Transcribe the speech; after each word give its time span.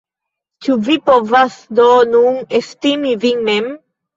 Ĉu 0.67 0.77
vi 0.87 0.95
povas 1.09 1.59
do 1.81 1.87
nun 2.15 2.41
estimi 2.63 3.17
vin 3.27 3.45
mem? 3.53 3.73